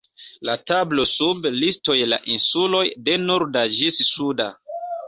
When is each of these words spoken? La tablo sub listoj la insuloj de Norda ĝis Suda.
La 0.47 0.53
tablo 0.71 1.05
sub 1.11 1.45
listoj 1.59 1.99
la 2.15 2.21
insuloj 2.39 2.83
de 3.11 3.21
Norda 3.31 3.67
ĝis 3.79 4.07
Suda. 4.15 4.55